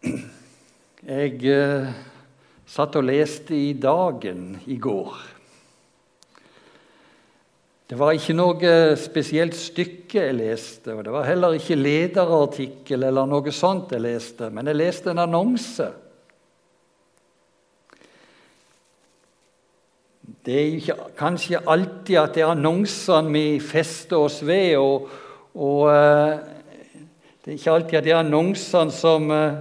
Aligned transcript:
Jeg 0.00 1.42
eh, 1.44 1.88
satt 2.64 2.96
og 2.96 3.04
leste 3.04 3.52
i 3.52 3.74
Dagen 3.76 4.54
i 4.64 4.78
går. 4.80 5.16
Det 7.90 7.98
var 7.98 8.14
ikke 8.14 8.36
noe 8.38 8.70
spesielt 8.96 9.56
stykke 9.58 10.22
jeg 10.22 10.36
leste, 10.38 10.94
og 10.94 11.02
det 11.04 11.12
var 11.12 11.26
heller 11.26 11.56
ikke 11.58 11.76
lederartikkel 11.76 13.02
eller 13.08 13.26
noe 13.28 13.52
sånt 13.52 13.92
jeg 13.92 14.04
leste, 14.04 14.48
men 14.54 14.70
jeg 14.70 14.78
leste 14.78 15.10
en 15.10 15.24
annonse. 15.24 15.88
Det 20.46 20.54
er 20.54 20.78
ikke, 20.78 20.96
kanskje 21.18 21.60
alltid 21.68 22.16
at 22.22 22.38
det 22.38 22.46
er 22.46 22.54
annonsene 22.54 23.34
vi 23.34 23.44
fester 23.60 24.22
oss 24.22 24.38
ved, 24.46 24.78
og, 24.78 25.10
og 25.58 25.90
eh, 25.92 26.38
det 27.40 27.52
er 27.52 27.58
ikke 27.58 27.74
alltid 27.74 27.98
at 27.98 28.06
det 28.06 28.12
er 28.14 28.22
annonsene 28.22 28.92
som 28.94 29.30
uh, 29.32 29.60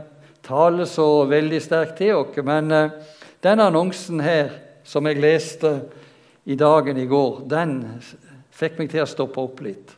taler 0.50 0.89
så 0.89 1.26
veldig 1.30 1.62
sterkt 1.62 2.00
til 2.02 2.18
oss, 2.18 2.39
men 2.46 2.74
uh, 2.74 2.98
denne 3.44 3.70
annonsen 3.70 4.20
her, 4.24 4.50
som 4.84 5.06
jeg 5.06 5.21
leste 5.21 5.76
i 6.50 6.57
dagen 6.57 6.98
i 6.98 7.06
går, 7.06 7.44
den 7.50 7.78
fikk 8.52 8.80
meg 8.80 8.90
til 8.92 9.06
å 9.06 9.10
stoppe 9.10 9.42
opp 9.42 9.62
litt. 9.64 9.93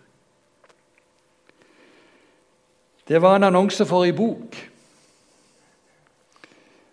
Det 3.07 3.21
var 3.21 3.35
en 3.35 3.47
annonse 3.49 3.85
for 3.87 4.05
ei 4.05 4.13
bok. 4.15 4.57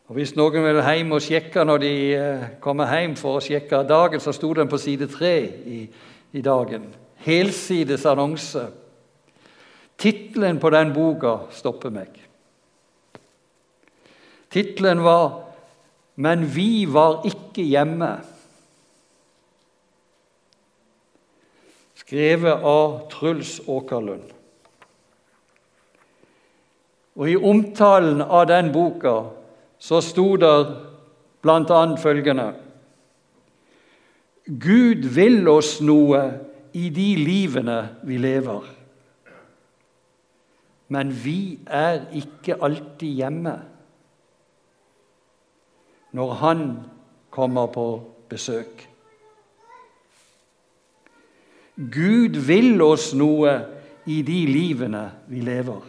Og 0.09 0.16
Hvis 0.16 0.33
noen 0.38 0.65
vil 0.65 0.80
hjem 0.80 1.13
og 1.13 1.21
sjekke 1.23 1.66
når 1.69 1.83
de 1.83 1.91
eh, 2.16 2.47
kommer 2.65 2.88
hjem 2.97 3.16
for 3.19 3.38
å 3.38 3.45
sjekke 3.45 3.83
dagen, 3.85 4.23
så 4.25 4.33
sto 4.33 4.55
den 4.57 4.71
på 4.71 4.80
side 4.80 5.11
tre 5.13 5.35
i, 5.45 5.83
i 6.33 6.43
dagen. 6.43 6.88
Helsides 7.27 8.07
annonse. 8.09 8.63
Tittelen 9.99 10.63
på 10.63 10.71
den 10.73 10.95
boka 10.97 11.37
stopper 11.52 11.93
meg. 11.93 12.27
Tittelen 14.51 15.05
var 15.05 15.45
'Men 16.16 16.54
vi 16.54 16.87
var 16.93 17.23
ikke 17.24 17.63
hjemme'. 17.63 18.24
skrevet 22.09 22.65
av 22.65 22.93
Truls 23.13 23.59
Åkerlund. 23.69 24.30
Og 27.19 27.29
I 27.29 27.35
omtalen 27.37 28.23
av 28.23 28.46
den 28.49 28.71
boka 28.73 29.13
så 29.82 30.01
sto 30.01 30.30
det 30.41 30.54
bl.a. 31.45 31.80
følgende 32.01 32.49
Gud 34.49 35.04
vil 35.13 35.51
oss 35.52 35.74
noe 35.85 36.23
i 36.73 36.88
de 36.95 37.09
livene 37.21 37.76
vi 38.09 38.16
lever. 38.23 38.65
Men 40.88 41.13
vi 41.13 41.59
er 41.66 42.07
ikke 42.16 42.57
alltid 42.65 43.21
hjemme 43.21 43.59
når 46.19 46.33
Han 46.43 46.63
kommer 47.30 47.66
på 47.71 47.87
besøk. 48.29 48.80
Gud 51.79 52.41
vil 52.43 52.83
oss 52.83 53.13
noe 53.15 53.52
i 54.10 54.16
de 54.27 54.38
livene 54.51 55.05
vi 55.30 55.45
lever. 55.47 55.85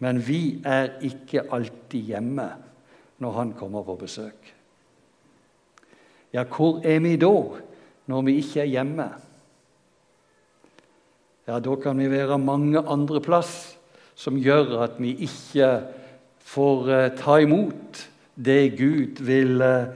Men 0.00 0.22
vi 0.24 0.62
er 0.64 0.94
ikke 1.04 1.44
alltid 1.52 2.14
hjemme 2.14 2.46
når 3.20 3.36
Han 3.36 3.52
kommer 3.58 3.84
på 3.84 3.98
besøk. 4.00 4.48
Ja, 6.32 6.46
hvor 6.48 6.80
er 6.80 7.02
vi 7.04 7.18
da, 7.20 7.34
når 8.08 8.24
vi 8.24 8.38
ikke 8.40 8.62
er 8.62 8.70
hjemme? 8.72 9.10
Ja, 11.46 11.58
Da 11.58 11.74
kan 11.76 11.98
vi 11.98 12.08
være 12.08 12.38
mange 12.38 12.80
andre 12.80 13.20
plass 13.20 13.76
som 14.14 14.40
gjør 14.40 14.78
at 14.86 14.96
vi 15.02 15.12
ikke 15.26 15.68
får 16.38 16.90
eh, 16.94 17.10
ta 17.18 17.36
imot 17.42 18.11
det 18.44 18.76
Gud 18.78 19.22
vil, 19.22 19.62
eh, 19.62 19.86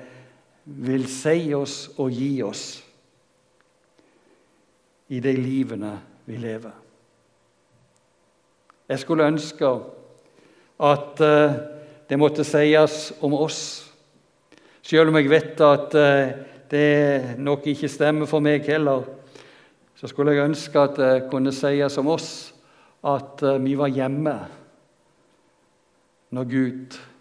vil 0.65 1.07
si 1.09 1.55
oss 1.55 1.91
og 1.99 2.11
gi 2.11 2.43
oss 2.43 2.83
i 5.09 5.21
de 5.21 5.33
livene 5.37 5.93
vi 6.27 6.37
lever. 6.37 6.73
Jeg 8.89 8.99
skulle 8.99 9.27
ønske 9.27 9.67
at 10.79 11.21
uh, 11.21 11.55
det 12.09 12.19
måtte 12.19 12.45
sies 12.45 13.12
om 13.21 13.35
oss, 13.35 13.61
selv 14.83 15.11
om 15.11 15.17
jeg 15.17 15.31
vet 15.31 15.61
at 15.61 15.95
uh, 15.95 16.35
det 16.71 17.39
nok 17.39 17.67
ikke 17.67 17.89
stemmer 17.91 18.27
for 18.31 18.43
meg 18.43 18.67
heller. 18.67 19.03
Så 19.97 20.11
skulle 20.11 20.35
jeg 20.35 20.45
ønske 20.45 20.79
at 20.79 20.99
det 20.99 21.27
kunne 21.31 21.55
sies 21.55 21.99
om 21.99 22.11
oss 22.15 22.31
at 23.06 23.43
vi 23.62 23.77
var 23.79 23.91
hjemme 23.95 24.35
når 26.35 26.49
Gud 26.51 26.97
kom 26.99 27.16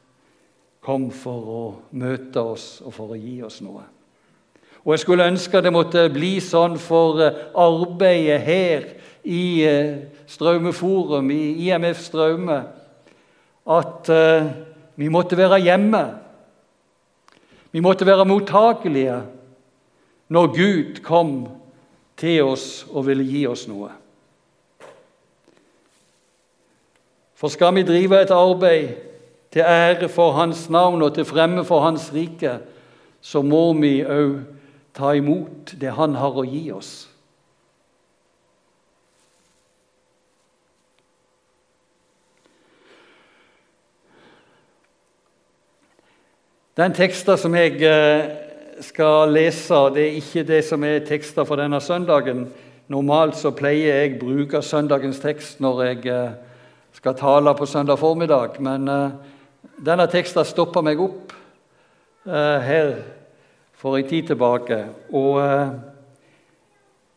for 0.86 1.50
å 1.50 1.64
møte 1.98 2.42
oss 2.42 2.80
og 2.86 2.94
for 2.94 3.14
å 3.14 3.20
gi 3.20 3.40
oss 3.46 3.62
noe. 3.66 3.84
Og 4.86 4.94
jeg 4.94 5.02
skulle 5.02 5.26
ønske 5.26 5.62
det 5.66 5.74
måtte 5.74 6.04
bli 6.14 6.36
sånn 6.44 6.78
for 6.78 7.18
eh, 7.26 7.40
arbeidet 7.58 8.42
her 8.46 8.84
i 9.26 9.46
eh, 9.66 9.96
Straumeforum, 10.30 11.32
i 11.34 11.66
IMF 11.66 12.04
Straume, 12.06 12.60
at 13.66 14.12
eh, 14.14 14.52
vi 15.02 15.10
måtte 15.10 15.38
være 15.40 15.58
hjemme. 15.66 16.04
Vi 17.74 17.82
måtte 17.82 18.06
være 18.06 18.28
mottakelige 18.30 19.18
når 20.30 20.54
Gud 20.54 21.02
kom 21.06 21.34
til 22.18 22.46
oss 22.46 22.86
og 22.92 23.08
ville 23.10 23.26
gi 23.26 23.42
oss 23.50 23.66
noe. 23.68 23.90
For 27.36 27.52
skal 27.52 27.74
vi 27.76 27.84
drive 27.84 28.22
et 28.22 28.32
arbeid 28.32 29.15
til 29.56 29.64
ære 29.64 30.10
for 30.12 30.34
Hans 30.36 30.70
navn 30.70 31.02
og 31.02 31.14
til 31.16 31.26
fremme 31.26 31.64
for 31.66 31.80
Hans 31.80 32.10
rike, 32.14 32.58
så 33.24 33.40
må 33.42 33.70
vi 33.80 34.02
òg 34.04 34.42
ta 34.94 35.14
imot 35.16 35.72
det 35.80 35.94
Han 35.96 36.18
har 36.20 36.36
å 36.36 36.44
gi 36.44 36.72
oss. 36.76 37.08
Den 46.76 46.92
teksten 46.92 47.40
som 47.40 47.56
jeg 47.56 47.80
eh, 47.80 48.26
skal 48.84 49.32
lese, 49.32 49.78
det 49.96 50.04
er 50.04 50.18
ikke 50.20 50.44
det 50.44 50.60
som 50.68 50.84
er 50.84 51.06
teksten 51.08 51.48
for 51.48 51.56
denne 51.56 51.80
søndagen. 51.80 52.50
Normalt 52.92 53.40
så 53.40 53.54
pleier 53.56 54.02
jeg 54.02 54.18
å 54.18 54.26
bruke 54.26 54.60
søndagens 54.60 55.24
tekst 55.24 55.64
når 55.64 55.80
jeg 55.86 56.04
eh, 56.12 56.36
skal 57.00 57.16
tale 57.16 57.56
på 57.56 57.70
søndag 57.72 58.04
formiddag, 58.04 58.60
men 58.60 58.92
eh, 58.92 59.32
denne 59.78 60.08
teksten 60.12 60.46
stoppa 60.48 60.82
meg 60.86 61.02
opp 61.04 61.34
her 62.26 62.94
for 63.86 63.98
en 63.98 64.08
tid 64.08 64.32
tilbake. 64.32 64.80
Og 65.14 65.38
eh, 65.44 65.76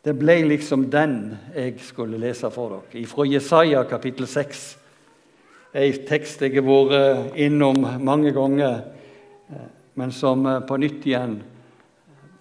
det 0.04 0.14
ble 0.20 0.34
liksom 0.50 0.88
den 0.92 1.14
jeg 1.54 1.78
skulle 1.84 2.20
lese 2.20 2.50
for 2.52 2.74
dere. 2.74 3.06
Fra 3.08 3.26
Jesaja 3.28 3.84
kapittel 3.88 4.28
6. 4.28 4.66
En 5.78 6.04
tekst 6.08 6.42
jeg 6.42 6.56
har 6.58 6.66
vært 6.68 7.40
innom 7.40 7.80
mange 8.04 8.34
ganger, 8.36 8.82
eh, 9.48 9.66
men 9.96 10.12
som 10.12 10.46
eh, 10.46 10.60
på 10.68 10.76
nytt 10.80 11.08
igjen 11.08 11.40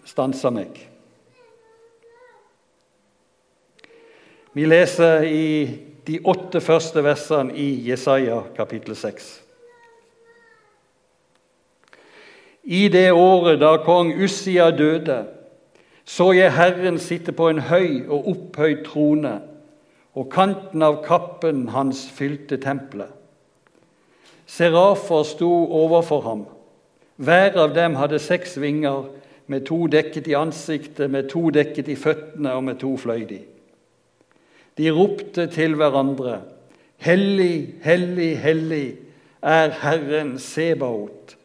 stanser 0.07 0.55
meg. 0.55 0.83
Vi 4.57 4.65
leser 4.65 5.23
i 5.27 5.47
de 6.07 6.21
åtte 6.23 6.59
første 6.63 7.03
versene 7.03 7.53
i 7.55 7.67
Jesaja 7.87 8.41
kapittel 8.57 8.95
6. 8.95 9.46
I 12.67 12.87
det 12.91 13.11
året 13.15 13.61
da 13.63 13.77
kong 13.79 14.11
Ussia 14.23 14.71
døde, 14.75 15.21
så 16.07 16.31
jeg 16.35 16.51
Herren 16.55 16.99
sitte 16.99 17.31
på 17.31 17.47
en 17.49 17.61
høy 17.69 18.03
og 18.11 18.27
opphøyd 18.31 18.83
trone, 18.87 19.37
og 20.17 20.27
kanten 20.33 20.83
av 20.83 20.99
kappen 21.05 21.69
hans 21.71 22.07
fylte 22.11 22.57
tempelet. 22.59 23.13
Serafer 24.47 25.23
sto 25.27 25.51
overfor 25.79 26.21
ham. 26.25 26.43
Hver 27.15 27.55
av 27.59 27.75
dem 27.75 27.95
hadde 27.99 28.19
seks 28.19 28.57
vinger, 28.59 29.07
med 29.47 29.63
to 29.67 29.85
dekket 29.87 30.27
i 30.27 30.35
ansiktet, 30.35 31.07
med 31.11 31.29
to 31.31 31.45
dekket 31.55 31.87
i 31.87 31.95
føttene 31.95 32.51
og 32.51 32.65
med 32.67 32.81
to 32.81 32.97
fløy 32.99 33.23
de. 33.29 33.39
De 34.77 34.91
ropte 34.91 35.47
til 35.47 35.75
hverandre, 35.79 36.41
Hellig, 36.97 37.75
hellig, 37.85 38.37
hellig 38.41 38.97
er 39.41 39.69
Herren 39.69 40.39
Sebaot. 40.41 41.36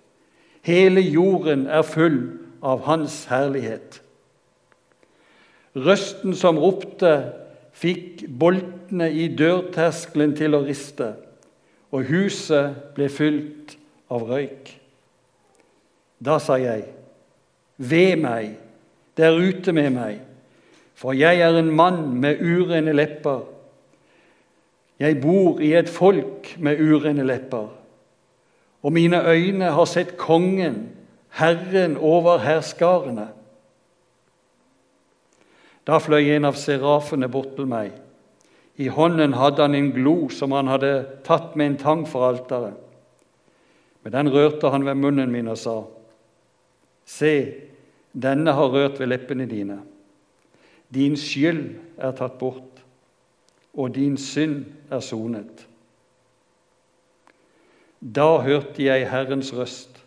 Hele 0.63 1.01
jorden 1.01 1.67
er 1.67 1.83
full 1.83 2.21
av 2.63 2.85
Hans 2.87 3.25
herlighet. 3.31 3.99
Røsten 5.75 6.37
som 6.39 6.61
ropte, 6.61 7.33
fikk 7.73 8.27
boltene 8.29 9.09
i 9.11 9.27
dørterskelen 9.33 10.35
til 10.37 10.55
å 10.55 10.63
riste, 10.67 11.15
og 11.93 12.05
huset 12.13 12.93
ble 12.97 13.09
fylt 13.11 13.77
av 14.13 14.27
røyk. 14.29 14.75
Da 16.23 16.37
sa 16.39 16.59
jeg, 16.61 16.85
ved 17.81 18.21
meg, 18.23 18.53
der 19.19 19.35
ute 19.35 19.73
med 19.75 19.91
meg, 19.97 20.21
for 20.95 21.17
jeg 21.17 21.41
er 21.43 21.57
en 21.59 21.73
mann 21.75 22.05
med 22.21 22.39
urene 22.45 22.93
lepper. 22.95 23.43
Jeg 25.03 25.19
bor 25.25 25.59
i 25.65 25.73
et 25.75 25.91
folk 25.91 26.53
med 26.63 26.79
urene 26.79 27.25
lepper, 27.27 27.73
og 28.83 28.93
mine 28.93 29.23
øyne 29.31 29.71
har 29.71 29.85
sett 29.85 30.17
Kongen, 30.17 30.89
Herren 31.29 31.97
over 31.97 32.39
herskarene. 32.39 33.29
Da 35.87 35.99
fløy 35.99 36.35
en 36.35 36.45
av 36.45 36.59
serafene 36.59 37.29
bort 37.31 37.55
til 37.57 37.67
meg. 37.71 37.95
I 38.77 38.89
hånden 38.93 39.35
hadde 39.37 39.63
han 39.65 39.75
en 39.75 39.91
glo 39.95 40.29
som 40.33 40.53
han 40.55 40.71
hadde 40.71 40.93
tatt 41.27 41.57
med 41.57 41.67
en 41.67 41.79
tang 41.81 42.05
for 42.09 42.27
alteret. 42.29 42.79
Med 44.03 44.13
den 44.13 44.31
rørte 44.35 44.71
han 44.71 44.87
ved 44.87 44.99
munnen 44.99 45.33
min 45.33 45.49
og 45.49 45.59
sa, 45.59 45.83
Se, 47.07 47.35
denne 48.13 48.53
har 48.55 48.71
rørt 48.71 49.01
ved 49.01 49.11
leppene 49.11 49.47
dine. 49.51 49.81
Din 50.95 51.17
skyld 51.17 51.75
er 51.99 52.15
tatt 52.17 52.39
bort, 52.39 52.83
og 53.75 53.95
din 53.95 54.17
synd 54.17 54.65
er 54.91 55.01
sonet. 55.01 55.67
Da 58.03 58.41
hørte 58.43 58.83
jeg 58.83 59.07
Herrens 59.11 59.53
røst. 59.55 60.03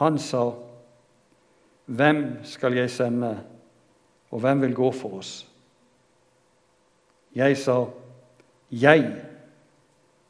Han 0.00 0.18
sa, 0.18 0.50
Hvem 1.86 2.38
skal 2.42 2.74
jeg 2.74 2.90
sende, 2.90 3.36
og 4.30 4.40
hvem 4.40 4.64
vil 4.64 4.74
gå 4.74 4.90
for 4.90 5.20
oss? 5.20 5.46
Jeg 7.34 7.56
sa, 7.60 7.84
Jeg, 8.72 9.04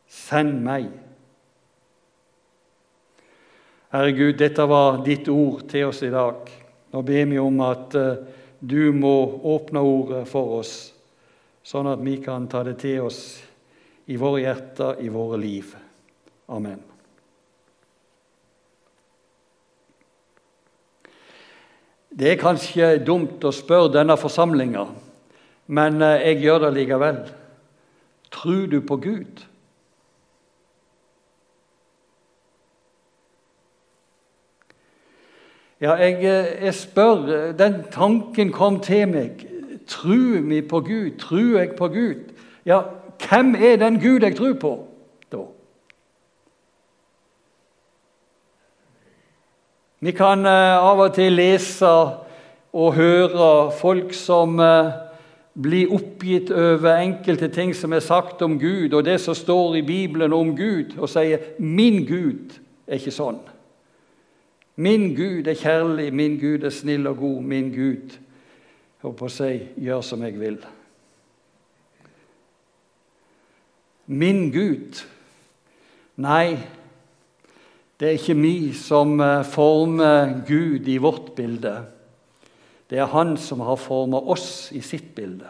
send 0.07 0.59
meg. 0.61 0.91
Herre 3.95 4.13
Gud, 4.13 4.35
dette 4.37 4.67
var 4.69 5.01
ditt 5.07 5.31
ord 5.33 5.63
til 5.71 5.87
oss 5.89 6.03
i 6.03 6.13
dag. 6.13 6.51
Nå 6.93 7.03
ber 7.07 7.25
vi 7.31 7.39
om 7.41 7.63
at 7.65 7.97
uh, 7.97 8.19
du 8.61 8.93
må 8.93 9.15
åpne 9.55 9.81
ordet 9.81 10.27
for 10.29 10.59
oss, 10.59 10.75
sånn 11.65 11.89
at 11.89 12.05
vi 12.05 12.19
kan 12.21 12.51
ta 12.51 12.67
det 12.67 12.77
til 12.83 13.07
oss 13.07 13.23
i 14.13 14.19
våre 14.21 14.43
hjerter, 14.43 15.01
i 15.01 15.09
våre 15.09 15.41
liv. 15.41 15.73
Amen. 16.49 16.83
Det 22.19 22.31
er 22.33 22.39
kanskje 22.41 22.93
dumt 23.05 23.43
å 23.45 23.51
spørre 23.53 23.91
denne 23.99 24.15
forsamlinga, 24.17 24.87
men 25.67 25.99
uh, 26.01 26.15
jeg 26.23 26.39
gjør 26.47 26.63
det 26.65 26.71
likevel. 26.79 27.19
Tror 28.33 28.65
du 28.71 28.79
på 28.87 28.97
Gud? 29.03 29.43
Ja, 35.81 35.93
jeg, 36.01 36.25
eh, 36.25 36.65
jeg, 36.65 36.75
spør 36.75 37.53
Den 37.53 37.83
tanken 37.93 38.53
kom 38.53 38.81
til 38.81 39.09
meg. 39.09 39.45
Tror 39.87 40.41
vi 40.49 40.63
på 40.63 40.81
Gud? 40.81 41.19
Tror 41.19 41.59
jeg 41.59 41.75
på 41.77 41.89
Gud? 41.89 42.33
Ja, 42.65 42.81
hvem 43.29 43.55
er 43.55 43.77
den 43.77 44.01
Gud 44.01 44.25
jeg 44.25 44.37
tror 44.37 44.55
på, 44.61 44.73
da? 45.33 45.43
Vi 50.07 50.13
kan 50.15 50.47
uh, 50.47 50.79
av 50.87 51.01
og 51.03 51.17
til 51.17 51.35
lese 51.35 51.89
og 52.79 52.93
høre 52.95 53.47
folk 53.75 54.13
som 54.15 54.53
uh, 54.63 54.93
blir 55.59 55.91
oppgitt 55.97 56.53
over 56.55 57.01
enkelte 57.01 57.49
ting 57.51 57.73
som 57.75 57.91
er 57.91 58.05
sagt 58.05 58.45
om 58.47 58.55
Gud, 58.61 58.95
og 58.95 59.03
det 59.03 59.17
som 59.19 59.35
står 59.35 59.81
i 59.81 59.83
Bibelen 59.83 60.37
om 60.37 60.53
Gud, 60.55 60.95
og 60.99 61.11
sier 61.11 61.59
'min 61.59 62.05
Gud' 62.07 62.55
er 62.87 63.01
ikke 63.01 63.17
sånn. 63.17 63.41
Min 64.77 65.17
Gud 65.17 65.51
er 65.51 65.59
kjærlig, 65.59 66.13
min 66.15 66.39
Gud 66.39 66.63
er 66.63 66.71
snill 66.71 67.07
og 67.11 67.17
god, 67.17 67.43
min 67.43 67.75
Gud 67.75 68.15
holdt 69.03 69.19
på 69.19 69.27
å 69.27 69.37
si, 69.41 69.59
gjør 69.75 70.07
som 70.07 70.23
jeg 70.23 70.39
vil. 70.39 70.61
Min 74.07 74.53
Gud 74.53 75.03
Nei, 76.17 76.57
det 78.01 78.09
er 78.09 78.19
ikke 78.19 78.37
vi 78.37 78.57
som 78.77 79.21
eh, 79.21 79.45
former 79.45 80.43
Gud 80.49 80.89
i 80.89 80.99
vårt 81.01 81.33
bilde. 81.37 81.79
Det 82.91 82.99
er 82.99 83.13
Han 83.13 83.37
som 83.37 83.61
har 83.61 83.77
formet 83.81 84.29
oss 84.29 84.71
i 84.73 84.81
sitt 84.81 85.15
bilde. 85.15 85.49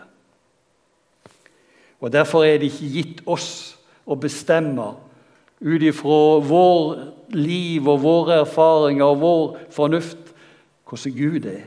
Og 2.01 2.13
Derfor 2.13 2.45
er 2.45 2.59
det 2.59 2.71
ikke 2.71 2.93
gitt 2.93 3.23
oss 3.27 3.77
å 4.07 4.15
bestemme 4.15 4.93
ut 5.61 5.83
ifra 5.83 6.41
vår 6.45 6.99
liv 7.35 7.89
og 7.89 8.03
våre 8.05 8.43
erfaringer 8.45 9.05
og 9.05 9.21
vår 9.21 9.57
fornuft 9.75 10.35
hvordan 10.87 11.17
Gud 11.17 11.49
er. 11.51 11.65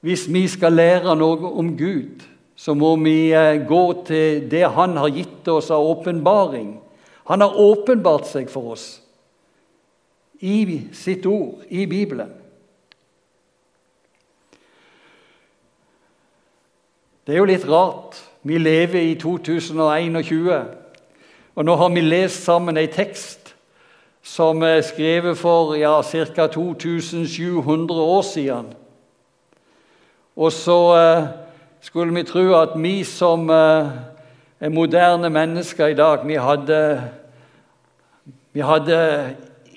Hvis 0.00 0.26
vi 0.32 0.46
skal 0.50 0.74
lære 0.74 1.14
noe 1.18 1.52
om 1.58 1.76
Gud, 1.78 2.24
så 2.56 2.74
må 2.74 2.96
vi 2.96 3.30
eh, 3.36 3.62
gå 3.68 3.84
til 4.06 4.50
det 4.50 4.64
Han 4.74 4.96
har 4.96 5.12
gitt 5.12 5.48
oss 5.48 5.70
av 5.70 5.84
åpenbaring. 5.84 6.76
Han 7.26 7.40
har 7.40 7.58
åpenbart 7.58 8.26
seg 8.30 8.50
for 8.50 8.76
oss 8.76 8.86
i 10.40 10.82
sitt 10.92 11.26
ord, 11.26 11.64
i 11.68 11.86
Bibelen. 11.86 12.30
Det 17.26 17.34
er 17.34 17.40
jo 17.40 17.48
litt 17.48 17.66
rart. 17.66 18.20
Vi 18.46 18.58
lever 18.58 19.00
i 19.00 19.14
2021. 19.18 20.52
Og 21.56 21.64
Nå 21.64 21.74
har 21.74 21.88
vi 21.90 22.04
lest 22.04 22.44
sammen 22.44 22.76
en 22.76 22.92
tekst 22.92 23.54
som 24.26 24.62
er 24.62 24.84
skrevet 24.86 25.38
for 25.38 25.74
ja, 25.78 26.02
ca. 26.02 26.46
2700 26.46 28.02
år 28.02 28.22
siden. 28.22 28.68
Og 30.36 30.52
så 30.52 30.78
eh, 30.96 31.28
skulle 31.80 32.14
vi 32.14 32.22
tro 32.22 32.44
at 32.54 32.74
vi 32.76 33.04
som 33.04 33.50
eh, 33.50 33.90
moderne 34.60 35.30
mennesker 35.30 35.86
i 35.92 35.94
dag, 35.94 36.22
vi 36.26 36.34
hadde, 36.40 36.80
vi 38.52 38.60
hadde 38.64 39.00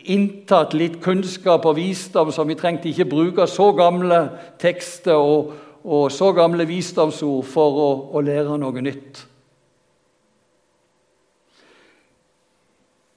inntatt 0.09 0.73
litt 0.73 0.99
kunnskap 1.03 1.65
og 1.67 1.75
visdom, 1.77 2.31
så 2.31 2.45
vi 2.47 2.57
trengte 2.57 2.89
ikke 2.89 3.09
bruke 3.09 3.47
så 3.47 3.71
gamle 3.77 4.21
tekster 4.61 5.19
og, 5.19 5.51
og 5.83 6.11
så 6.11 6.31
gamle 6.37 6.67
visdomsord 6.69 7.43
for 7.49 7.81
å, 7.83 7.89
å 8.15 8.23
lære 8.23 8.57
noe 8.61 8.85
nytt. 8.85 9.25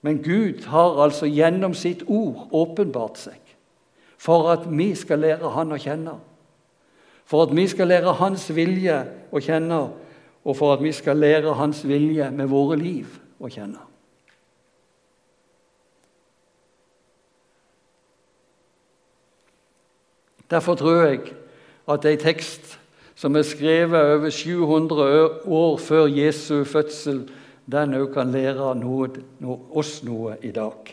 Men 0.03 0.19
Gud 0.23 0.67
har 0.67 0.99
altså 1.05 1.29
gjennom 1.31 1.76
sitt 1.79 2.03
ord 2.11 2.50
åpenbart 2.50 3.20
seg 3.23 3.38
for 4.23 4.50
at 4.53 4.67
vi 4.70 4.93
skal 4.94 5.23
lære 5.23 5.50
Han 5.50 5.75
å 5.75 5.79
kjenne. 5.82 6.12
For 7.26 7.47
at 7.47 7.55
vi 7.56 7.65
skal 7.70 7.91
lære 7.91 8.15
Hans 8.20 8.44
vilje 8.55 8.99
å 9.35 9.41
kjenne, 9.43 9.81
og 10.44 10.56
for 10.59 10.75
at 10.75 10.83
vi 10.83 10.93
skal 10.93 11.17
lære 11.17 11.55
Hans 11.55 11.85
vilje 11.89 12.31
med 12.31 12.50
våre 12.50 12.77
liv 12.77 13.06
å 13.41 13.50
kjenne. 13.50 13.81
Derfor 20.51 20.75
tror 20.77 21.03
jeg 21.03 21.20
at 21.89 22.05
en 22.05 22.19
tekst 22.20 22.79
som 23.15 23.37
er 23.37 23.46
skrevet 23.46 24.17
over 24.17 24.31
700 24.31 25.46
år 25.46 25.77
før 25.79 26.06
Jesu 26.06 26.65
fødsel, 26.65 27.22
den 27.72 27.94
òg 27.94 28.11
kan 28.13 28.32
lære 28.34 28.75
noe, 28.77 29.08
no, 29.41 29.56
oss 29.70 30.01
noe 30.05 30.37
i 30.43 30.51
dag. 30.53 30.91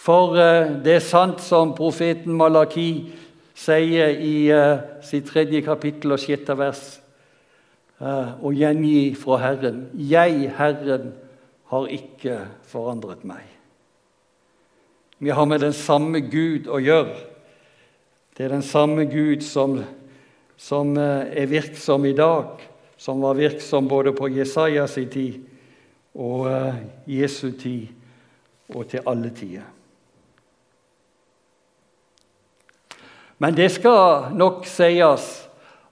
For 0.00 0.34
uh, 0.34 0.82
det 0.84 0.96
er 0.96 1.04
sant 1.04 1.40
som 1.44 1.74
profeten 1.76 2.34
Malaki 2.36 2.88
sier 3.54 4.16
i 4.16 4.48
uh, 4.52 4.80
sitt 5.04 5.28
tredje 5.30 5.60
kapittel 5.64 6.16
og 6.16 6.20
sjette 6.20 6.56
vers, 6.58 6.98
og 8.00 8.54
gjengi 8.56 9.12
fra 9.18 9.36
Herren 9.42 9.82
Jeg, 9.92 10.52
Herren, 10.56 11.12
har 11.70 11.90
ikke 11.92 12.38
forandret 12.66 13.26
meg. 13.28 13.44
Vi 15.20 15.30
har 15.30 15.44
med 15.44 15.60
den 15.60 15.76
samme 15.76 16.22
Gud 16.32 16.66
å 16.66 16.80
gjøre. 16.80 17.18
Det 18.34 18.46
er 18.46 18.54
den 18.56 18.64
samme 18.64 19.04
Gud 19.04 19.44
som, 19.44 19.76
som 20.56 20.96
er 20.96 21.46
virksom 21.52 22.08
i 22.08 22.16
dag 22.16 22.70
som 23.00 23.20
var 23.20 23.34
virksom 23.34 23.88
både 23.88 24.12
på 24.12 24.28
Jesajas 24.28 24.94
tid 24.94 25.40
og 26.14 26.40
uh, 26.46 26.74
Jesu 27.08 27.50
tid 27.56 27.88
og 28.68 28.90
til 28.92 29.00
alle 29.08 29.30
tider. 29.30 29.64
Men 33.38 33.56
det 33.56 33.70
skal 33.72 34.34
nok 34.36 34.68
sies 34.68 35.30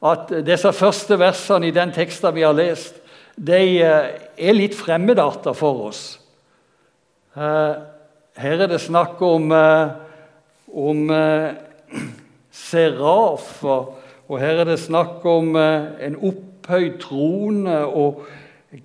at 0.04 0.30
disse 0.46 0.72
første 0.72 1.18
versene 1.18 1.68
i 1.68 1.74
den 1.74 1.92
teksten 1.94 2.34
vi 2.36 2.46
har 2.46 2.56
lest, 2.56 3.00
de 3.38 3.60
uh, 3.82 4.08
er 4.38 4.56
litt 4.56 4.76
fremmedarter 4.78 5.56
for 5.58 5.88
oss. 5.90 6.02
Uh, 7.34 7.82
her 8.38 8.62
er 8.62 8.70
det 8.70 8.80
snakk 8.82 9.18
om, 9.26 9.50
om 10.70 11.00
serafer, 12.68 13.88
og 14.28 14.38
her 14.38 14.62
er 14.62 14.68
det 14.68 14.78
snakk 14.78 15.24
om 15.26 15.56
en 15.58 16.18
opphøyd 16.28 17.00
trone 17.02 17.80
og 17.82 18.22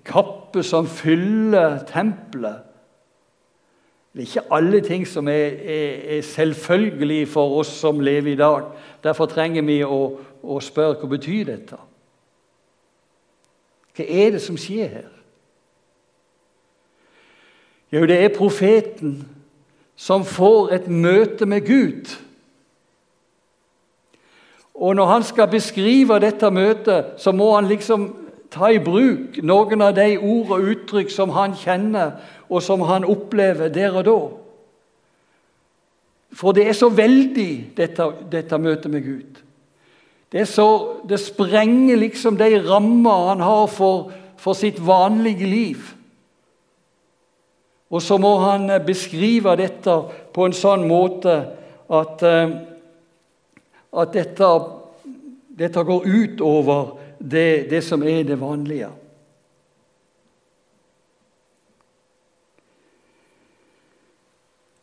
kappe 0.07 0.63
som 0.65 0.87
fyller 0.89 1.83
tempelet. 1.85 2.63
Det 4.13 4.21
er 4.21 4.27
ikke 4.27 4.53
alle 4.53 4.81
ting 4.85 5.07
som 5.09 5.27
er, 5.27 5.57
er, 5.57 6.17
er 6.17 6.21
selvfølgelig 6.21 7.27
for 7.33 7.57
oss 7.59 7.71
som 7.81 7.99
lever 7.99 8.31
i 8.31 8.37
dag. 8.37 8.67
Derfor 9.03 9.25
trenger 9.25 9.65
vi 9.65 9.79
å, 9.81 10.19
å 10.43 10.59
spør 10.61 10.97
hva 10.99 11.09
betyr 11.15 11.47
dette 11.47 11.79
Hva 13.95 14.05
er 14.05 14.33
det 14.35 14.41
som 14.41 14.57
skjer 14.59 14.89
her? 14.89 15.09
Jo, 17.93 18.05
det 18.09 18.17
er 18.17 18.33
profeten 18.33 19.19
som 19.95 20.25
får 20.25 20.71
et 20.73 20.87
møte 20.89 21.45
med 21.45 21.61
Gud. 21.67 22.09
Og 24.73 24.95
når 24.97 25.05
han 25.05 25.23
skal 25.23 25.51
beskrive 25.51 26.17
dette 26.19 26.49
møtet, 26.51 27.13
så 27.21 27.31
må 27.31 27.51
han 27.53 27.69
liksom 27.69 28.07
ta 28.53 28.71
i 28.73 28.81
bruk 28.81 29.37
noen 29.45 29.81
av 29.85 29.93
de 29.97 30.15
ord 30.17 30.55
og 30.57 30.71
uttrykk 30.73 31.13
som 31.13 31.33
han 31.37 31.53
kjenner, 31.57 32.17
og 32.49 32.61
som 32.65 32.81
han 32.89 33.05
opplever 33.05 33.69
der 33.73 33.93
og 33.93 34.05
da. 34.09 34.17
For 36.33 36.57
det 36.57 36.67
er 36.67 36.77
så 36.77 36.89
veldig, 36.89 37.77
dette, 37.77 38.09
dette 38.31 38.57
møtet 38.57 38.91
med 38.91 39.05
Gud. 39.05 39.41
Det, 40.33 40.45
så, 40.49 40.95
det, 41.05 41.19
sprenger 41.21 41.99
liksom 42.01 42.37
de 42.37 42.57
rammer 42.65 43.27
han 43.27 43.41
har 43.45 43.67
for, 43.69 44.09
for 44.37 44.57
sitt 44.57 44.79
vanlige 44.81 45.45
liv. 45.45 45.83
Og 47.93 48.01
så 48.01 48.17
må 48.17 48.31
han 48.41 48.65
eh, 48.73 48.81
beskrive 48.81 49.53
dette 49.59 49.97
på 50.33 50.47
en 50.47 50.55
sånn 50.57 50.87
måte 50.89 51.35
at, 51.93 52.25
eh, 52.25 52.55
at 54.01 54.17
dette, 54.17 54.49
dette 55.61 55.85
går 55.85 56.09
ut 56.09 56.41
over 56.41 56.95
det, 57.19 57.69
det 57.69 57.83
som 57.85 58.01
er 58.01 58.25
det 58.25 58.41
vanlige. 58.41 58.89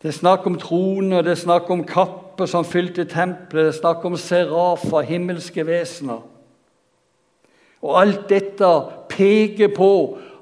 Det 0.00 0.08
er 0.08 0.16
snakk 0.16 0.46
om 0.48 0.56
troner, 0.56 1.20
det 1.22 1.34
er 1.34 1.42
snakk 1.42 1.68
om 1.70 1.82
kapper 1.84 2.48
som 2.48 2.64
fylte 2.64 3.04
tempelet, 3.04 3.66
det 3.66 3.74
er 3.74 3.80
snakk 3.82 4.04
om 4.08 4.16
serafer, 4.16 5.04
himmelske 5.04 5.66
vesener. 5.68 6.22
Og 7.82 7.96
alt 8.00 8.24
dette 8.28 8.70
peker 9.12 9.72
på 9.76 9.92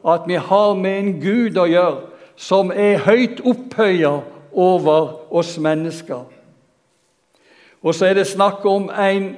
at 0.07 0.27
vi 0.31 0.39
har 0.39 0.75
med 0.79 0.99
en 0.99 1.13
Gud 1.23 1.59
å 1.59 1.67
gjøre 1.67 2.07
som 2.39 2.71
er 2.71 3.03
høyt 3.03 3.43
opphøya 3.43 4.21
over 4.55 5.35
oss 5.35 5.57
mennesker. 5.59 6.23
Og 7.83 7.95
så 7.95 8.09
er 8.09 8.19
det 8.19 8.31
snakk 8.31 8.67
om 8.67 8.91
en 8.95 9.37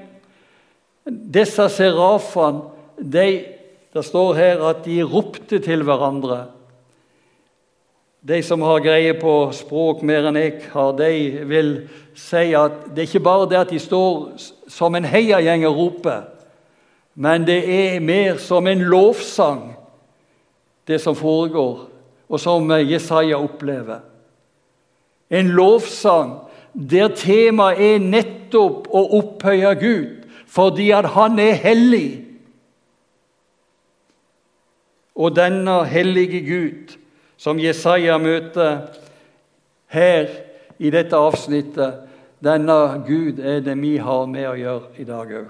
Disse 1.10 1.64
serafene 1.72 2.60
de, 3.00 3.44
Det 3.94 4.02
står 4.04 4.34
her 4.36 4.60
at 4.68 4.84
de 4.84 5.00
ropte 5.02 5.58
til 5.58 5.82
hverandre. 5.82 6.44
De 8.20 8.42
som 8.42 8.62
har 8.62 8.82
greie 8.84 9.14
på 9.16 9.34
språk 9.56 10.02
mer 10.04 10.28
enn 10.28 10.36
jeg 10.36 10.58
har, 10.74 10.92
de 10.98 11.44
vil 11.48 11.70
si 12.16 12.50
at 12.56 12.90
det 12.92 13.04
er 13.04 13.08
ikke 13.08 13.24
bare 13.24 13.48
det 13.48 13.60
at 13.62 13.72
de 13.72 13.80
står 13.80 14.34
som 14.68 14.94
en 14.94 15.08
heiagjeng 15.08 15.64
og 15.68 15.78
roper, 15.78 16.26
men 17.14 17.46
det 17.48 17.62
er 17.64 18.04
mer 18.04 18.36
som 18.40 18.68
en 18.68 18.84
lovsang, 18.92 19.70
det 20.86 21.00
som 21.00 21.16
foregår 21.16 21.86
og 22.30 22.40
som 22.40 22.70
Jesaja 22.70 23.38
opplever. 23.40 24.04
En 25.30 25.48
lovsang 25.56 26.36
der 26.74 27.10
temaet 27.16 27.80
er 27.82 28.02
nettopp 28.02 28.88
å 28.90 29.04
opphøye 29.18 29.74
Gud 29.80 30.16
fordi 30.50 30.90
at 30.90 31.12
Han 31.14 31.38
er 31.38 31.54
hellig. 31.62 32.26
Og 35.14 35.36
denne 35.36 35.84
hellige 35.86 36.40
Gud, 36.42 36.96
som 37.40 37.61
Jesaja 37.61 38.18
møter 38.20 38.82
her 39.88 40.28
i 40.78 40.90
dette 40.92 41.16
avsnittet, 41.16 42.02
denne 42.44 42.76
Gud 43.06 43.40
er 43.40 43.62
det 43.64 43.76
vi 43.80 43.94
har 44.00 44.28
med 44.28 44.49
å 44.49 44.59
gjøre 44.59 45.00
i 45.00 45.06
dag 45.09 45.32
òg. 45.40 45.49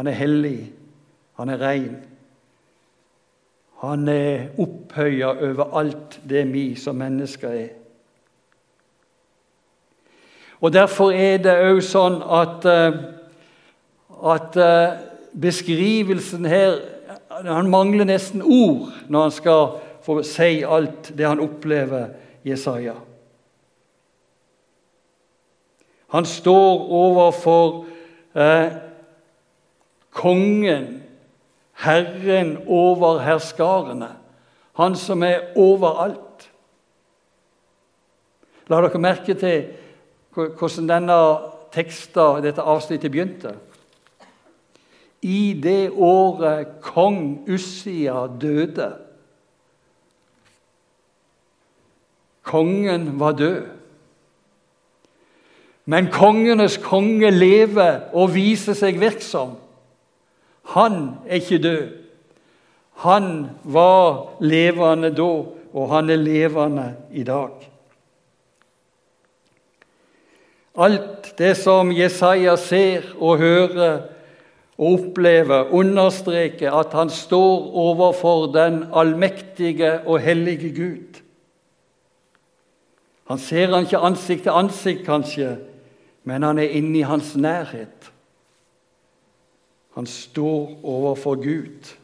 Han 0.00 0.08
er 0.08 0.16
hellig, 0.16 0.72
han 1.36 1.52
er 1.52 1.60
rein. 1.60 1.94
Han 3.84 4.08
er 4.08 4.48
opphøya 4.60 5.34
over 5.44 5.76
alt 5.76 6.18
det 6.28 6.46
vi 6.52 6.66
som 6.80 6.96
mennesker 6.96 7.48
er. 7.48 7.70
Og 10.64 10.72
Derfor 10.72 11.12
er 11.12 11.42
det 11.44 11.58
òg 11.60 11.82
sånn 11.84 12.22
at, 12.24 12.64
eh, 12.64 13.00
at 14.32 14.56
eh, 14.56 15.00
beskrivelsen 15.36 16.48
her 16.48 16.80
Han 17.34 17.66
mangler 17.66 18.06
nesten 18.06 18.42
ord 18.46 18.92
når 19.10 19.22
han 19.22 19.32
skal 19.34 19.64
få 20.04 20.20
si 20.26 20.62
alt 20.62 21.12
det 21.16 21.26
han 21.26 21.40
opplever, 21.40 22.12
Jesaja. 22.44 22.94
Han 26.12 26.26
står 26.28 26.82
overfor 26.92 27.86
eh, 28.36 28.72
kongen 30.10 31.02
Herren 31.72 32.58
over 32.66 33.18
herskarene, 33.24 34.12
han 34.78 34.96
som 34.96 35.22
er 35.22 35.56
overalt. 35.56 36.50
La 38.70 38.78
dere 38.84 39.00
merke 39.00 39.34
til 39.34 39.72
hvordan 40.34 40.90
denne 40.90 41.18
teksten, 41.74 42.44
dette 42.44 42.62
avsnittet 42.62 43.10
begynte. 43.10 43.56
I 45.24 45.56
det 45.62 45.90
året 45.90 46.76
kong 46.84 47.48
Ussia 47.48 48.26
døde 48.40 48.92
Kongen 52.44 53.14
var 53.20 53.32
død. 53.32 53.62
Men 55.84 56.08
kongenes 56.12 56.78
konge 56.80 57.30
lever 57.30 58.08
og 58.16 58.32
viser 58.34 58.76
seg 58.76 59.00
virksom. 59.00 59.56
Han 60.72 61.18
er 61.28 61.42
ikke 61.42 61.60
død. 61.60 61.84
Han 63.04 63.28
var 63.64 64.40
levende 64.40 65.10
da, 65.12 65.30
og 65.74 65.90
han 65.90 66.10
er 66.10 66.20
levende 66.20 66.86
i 67.12 67.24
dag. 67.26 67.68
Alt 70.74 71.34
det 71.38 71.52
som 71.58 71.92
Jesaja 71.94 72.56
ser 72.58 73.12
og 73.20 73.38
hører 73.38 74.00
og 74.78 74.86
opplever, 74.92 75.68
understreker 75.70 76.74
at 76.74 76.94
han 76.98 77.10
står 77.10 77.68
overfor 77.78 78.48
den 78.54 78.80
allmektige 78.90 80.00
og 80.06 80.18
hellige 80.20 80.72
Gud. 80.74 81.13
Han 83.24 83.38
ser 83.38 83.72
han 83.72 83.86
ikke 83.86 84.02
ansikt 84.04 84.42
til 84.42 84.52
ansikt, 84.52 85.04
kanskje, 85.06 85.56
men 86.24 86.42
han 86.42 86.58
er 86.58 86.76
inne 86.76 86.98
i 86.98 87.06
hans 87.08 87.36
nærhet. 87.36 88.12
Han 89.94 90.06
står 90.06 90.80
overfor 90.82 91.34
Gud. 91.34 91.94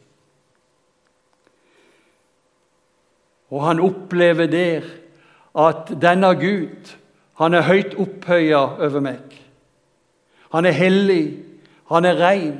Og 3.51 3.65
han 3.67 3.79
opplever 3.79 4.47
der 4.47 4.81
at 5.59 5.93
denne 6.01 6.35
Gud, 6.39 6.95
han 7.37 7.53
er 7.53 7.67
høyt 7.67 7.95
opphøya 7.99 8.61
over 8.79 9.03
meg. 9.03 9.37
Han 10.51 10.65
er 10.65 10.75
hellig, 10.75 11.43
han 11.91 12.05
er 12.05 12.19
rein, 12.21 12.59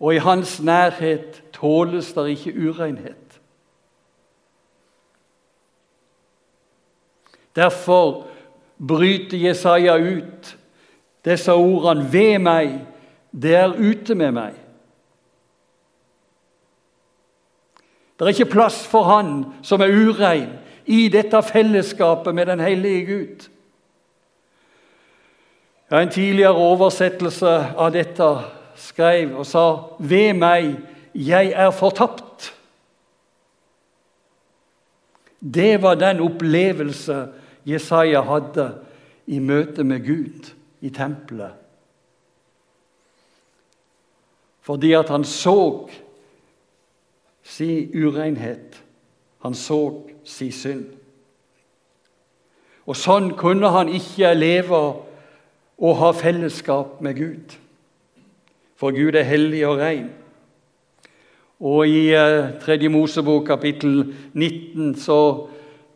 og 0.00 0.14
i 0.14 0.22
hans 0.22 0.58
nærhet 0.62 1.42
tåles 1.52 2.12
det 2.12 2.28
ikke 2.28 2.54
urenhet. 2.68 3.23
Derfor 7.56 8.26
bryter 8.78 9.38
Jesaja 9.38 9.96
ut 9.96 10.56
disse 11.24 11.52
ordene 11.52 12.12
ved 12.12 12.38
meg 12.38 12.74
det 13.34 13.54
er 13.58 13.72
ute 13.74 14.14
med 14.14 14.30
meg. 14.36 14.54
Det 18.14 18.22
er 18.22 18.30
ikke 18.30 18.52
plass 18.52 18.84
for 18.86 19.08
han 19.08 19.32
som 19.66 19.82
er 19.82 19.90
urein, 19.90 20.52
i 20.84 21.08
dette 21.08 21.40
fellesskapet 21.42 22.34
med 22.34 22.46
den 22.46 22.60
hellige 22.60 23.06
Gud. 23.08 23.46
Ja, 25.90 26.00
en 26.00 26.12
tidligere 26.12 26.60
oversettelse 26.60 27.54
av 27.76 27.94
dette 27.94 28.28
skrev 28.76 29.32
og 29.38 29.46
sa 29.48 29.64
Ved 29.98 30.34
meg, 30.36 30.74
jeg 31.14 31.52
er 31.56 31.70
fortapt. 31.72 32.50
Det 35.40 35.82
var 35.82 35.96
den 36.00 36.20
opplevelse 36.20 37.18
Jesaja 37.66 38.20
hadde 38.26 38.68
i 39.26 39.38
møte 39.40 39.84
med 39.84 40.04
Gud 40.04 40.50
i 40.84 40.90
tempelet 40.92 41.60
fordi 44.64 44.94
at 44.96 45.10
han 45.12 45.24
så 45.28 45.88
si 47.44 47.90
urenhet. 47.92 48.82
Han 49.44 49.54
så 49.54 50.02
si 50.24 50.48
synd. 50.50 50.86
Og 52.88 52.96
sånn 52.96 53.34
kunne 53.36 53.68
han 53.72 53.90
ikke 53.92 54.32
leve 54.36 54.80
og 55.76 55.96
ha 56.00 56.10
fellesskap 56.16 57.00
med 57.04 57.20
Gud. 57.20 57.56
For 58.80 58.96
Gud 58.96 59.16
er 59.16 59.28
hellig 59.28 59.66
og 59.68 59.80
ren. 59.80 60.08
Og 61.60 61.88
i 61.88 62.08
uh, 62.16 62.56
Tredje 62.60 62.88
Mosebok 62.88 63.46
kapittel 63.46 64.14
19 64.32 64.96
så, 65.00 65.20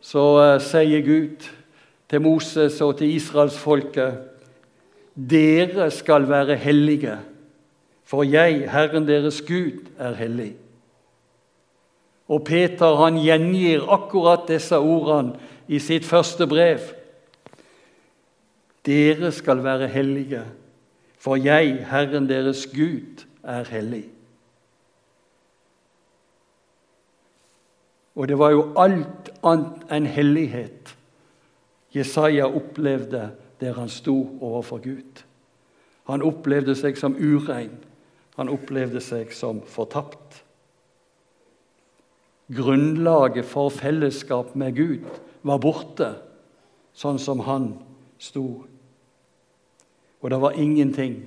så 0.01 0.25
uh, 0.37 0.61
sier 0.61 1.01
Gud 1.05 1.49
til 2.09 2.23
Moses 2.25 2.81
og 2.81 2.97
til 2.99 3.15
israelsfolket 3.15 4.25
dere 5.19 5.91
skal 5.91 6.29
være 6.29 6.57
hellige 6.57 7.19
for 8.09 8.25
jeg, 8.25 8.71
Herren 8.73 9.05
deres 9.09 9.43
Gud, 9.45 9.85
er 9.99 10.15
hellig. 10.17 10.55
Og 12.29 12.45
Peter 12.45 12.97
han 13.03 13.21
gjengir 13.21 13.85
akkurat 13.93 14.47
disse 14.49 14.79
ordene 14.79 15.37
i 15.69 15.81
sitt 15.81 16.09
første 16.09 16.47
brev. 16.49 16.81
Dere 18.89 19.33
skal 19.33 19.61
være 19.65 19.91
hellige, 19.93 20.41
for 21.21 21.37
jeg, 21.37 21.85
Herren 21.91 22.29
deres 22.29 22.65
Gud, 22.73 23.27
er 23.45 23.69
hellig. 23.69 24.07
Og 28.17 28.29
det 28.29 28.39
var 28.41 28.57
jo 28.57 28.65
alt 28.77 29.29
annet 29.45 29.93
enn 29.93 30.09
hellighet 30.09 30.97
Jesaja 31.95 32.47
opplevde 32.47 33.31
der 33.61 33.73
han 33.73 33.89
sto 33.89 34.39
overfor 34.41 34.79
Gud. 34.79 35.25
Han 36.09 36.23
opplevde 36.23 36.75
seg 36.79 36.99
som 36.99 37.17
urein. 37.17 37.75
Han 38.37 38.49
opplevde 38.49 39.01
seg 39.03 39.33
som 39.35 39.61
fortapt. 39.67 40.45
Grunnlaget 42.55 43.45
for 43.45 43.69
fellesskap 43.69 44.55
med 44.57 44.77
Gud 44.77 45.09
var 45.43 45.59
borte, 45.61 46.15
sånn 46.97 47.19
som 47.21 47.43
han 47.45 47.73
sto. 48.19 48.47
Og 50.23 50.31
det 50.31 50.41
var 50.41 50.57
ingenting 50.57 51.19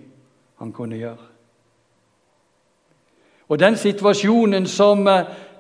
han 0.58 0.74
kunne 0.74 0.98
gjøre. 0.98 1.28
Og 3.52 3.60
Den 3.60 3.76
situasjonen 3.76 4.66
som, 4.68 5.04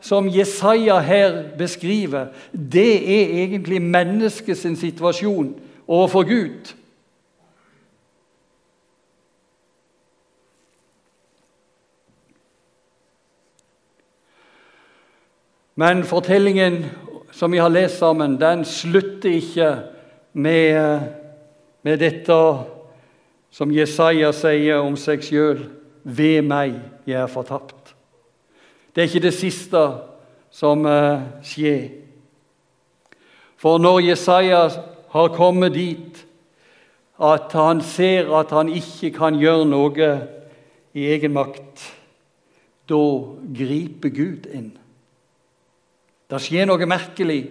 som 0.02 0.30
Jesaja 0.30 1.00
her 1.00 1.44
beskriver, 1.58 2.34
det 2.52 2.96
er 2.98 3.44
egentlig 3.44 3.82
menneskets 3.82 4.66
situasjon 4.80 5.56
overfor 5.88 6.24
Gud. 6.24 6.74
Men 15.76 16.04
fortellingen 16.04 16.86
som 17.32 17.52
vi 17.52 17.58
har 17.58 17.70
lest 17.70 17.98
sammen, 17.98 18.40
den 18.42 18.66
slutter 18.66 19.30
ikke 19.30 19.70
med, 20.34 21.00
med 21.82 21.98
dette 21.98 22.38
som 23.52 23.72
Jesaja 23.74 24.30
sier 24.36 24.84
om 24.84 24.98
seg 25.00 25.26
sjøl. 25.26 25.64
Ved 26.04 26.46
meg, 26.46 26.78
jeg 27.06 27.18
er 27.22 27.30
fortapt. 27.30 27.81
Det 28.92 29.02
er 29.02 29.08
ikke 29.08 29.28
det 29.28 29.36
siste 29.36 29.82
som 30.52 30.84
uh, 30.86 31.24
skjer. 31.46 31.90
For 33.62 33.80
når 33.80 34.02
Jesaja 34.10 34.66
har 35.14 35.34
kommet 35.36 35.76
dit 35.78 36.26
at 37.22 37.54
han 37.54 37.84
ser 37.86 38.32
at 38.36 38.52
han 38.52 38.72
ikke 38.74 39.14
kan 39.14 39.38
gjøre 39.38 39.68
noe 39.70 40.12
i 40.98 41.06
egen 41.14 41.36
makt, 41.36 41.84
da 42.90 43.02
griper 43.56 44.12
Gud 44.12 44.50
inn. 44.52 44.72
Det 46.32 46.40
skjer 46.42 46.66
noe 46.68 46.88
merkelig. 46.90 47.44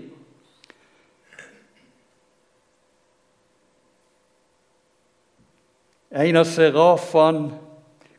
En 6.10 6.40
av 6.40 6.48
serafene 6.50 7.52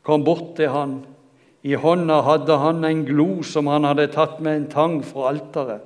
kom 0.08 0.24
bort 0.24 0.56
til 0.56 0.72
han. 0.72 1.02
I 1.64 1.78
hånda 1.78 2.22
hadde 2.26 2.58
han 2.58 2.86
en 2.88 3.04
glo 3.06 3.44
som 3.46 3.68
han 3.70 3.86
hadde 3.86 4.10
tatt 4.16 4.40
med 4.42 4.56
en 4.56 4.70
tang 4.72 4.98
fra 5.06 5.30
alteret. 5.30 5.86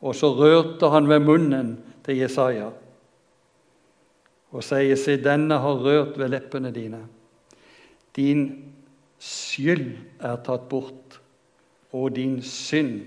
Og 0.00 0.16
så 0.16 0.30
rørte 0.36 0.88
han 0.92 1.08
ved 1.08 1.24
munnen 1.24 1.76
til 2.04 2.22
Jesaja 2.22 2.70
og 4.56 4.64
sier, 4.64 4.96
Se, 4.96 5.16
denne 5.20 5.58
har 5.60 5.82
rørt 5.84 6.16
ved 6.16 6.30
leppene 6.32 6.70
dine. 6.72 7.02
Din 8.16 8.46
skyld 9.20 9.90
er 10.24 10.38
tatt 10.46 10.68
bort, 10.70 11.18
og 11.92 12.14
din 12.16 12.38
synd 12.42 13.02